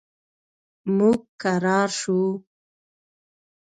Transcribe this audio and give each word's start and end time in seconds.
موږ 0.97 1.19
کرار 1.41 1.89
شو. 1.99 2.19